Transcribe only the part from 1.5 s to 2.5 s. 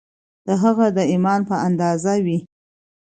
اندازه وي